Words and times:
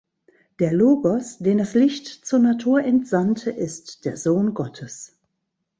Der 0.57 0.73
Logos, 0.73 1.37
den 1.37 1.59
das 1.59 1.75
Licht 1.75 2.07
zur 2.07 2.39
Natur 2.39 2.83
entsandte, 2.83 3.51
ist 3.51 4.03
der 4.03 4.17
„Sohn 4.17 4.55
Gottes“. 4.55 5.15